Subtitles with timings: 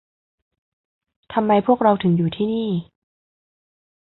[1.33, 2.69] ทำไมพวกเราถึงอยู่ที่นี่?